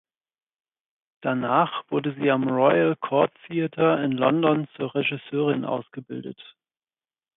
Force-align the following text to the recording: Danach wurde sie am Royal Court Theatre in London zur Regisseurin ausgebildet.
Danach 1.21 1.83
wurde 1.91 2.15
sie 2.15 2.31
am 2.31 2.49
Royal 2.49 2.95
Court 2.95 3.31
Theatre 3.45 4.03
in 4.03 4.13
London 4.13 4.67
zur 4.75 4.95
Regisseurin 4.95 5.63
ausgebildet. 5.63 6.41